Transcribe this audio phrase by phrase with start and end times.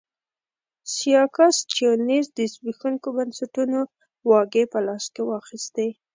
[0.95, 3.79] سیاکا سټیونز د زبېښونکو بنسټونو
[4.29, 5.87] واګې په لاس کې واخیستې.